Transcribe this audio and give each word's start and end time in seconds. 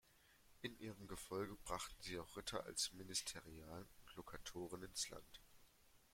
In 0.63 0.79
ihrem 0.79 1.07
Gefolge 1.07 1.53
brachten 1.63 2.01
sie 2.01 2.17
auch 2.17 2.35
Ritter 2.35 2.65
als 2.65 2.91
Ministerialen 2.93 3.85
und 3.99 4.15
Lokatoren 4.15 4.81
ins 4.81 5.07
Land. 5.11 5.43